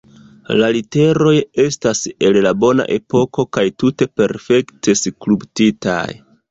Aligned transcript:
La 0.61 0.69
literoj 0.77 1.33
estas 1.65 2.01
el 2.29 2.41
la 2.47 2.55
bona 2.65 2.89
epoko 2.99 3.47
kaj 3.59 3.69
tute 3.83 4.13
perfekte 4.23 4.99
skulptitaj. 5.07 6.05